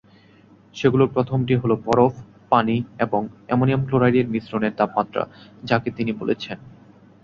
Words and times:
সেগুলোর 0.75 1.09
প্রথম 1.09 1.39
টি 1.45 1.53
হল 1.55 1.71
বরফ, 1.85 2.13
পানি 2.51 2.75
এবং 2.99 3.21
অ্যামোনিয়াম 3.47 3.81
ক্লোরাইড 3.85 4.15
এর 4.15 4.27
মিশ্রণের 4.29 4.77
তাপমাত্রা, 4.79 5.23
যাকে 5.63 5.89
তিনি 5.97 6.11
বলেছেন। 6.13 6.57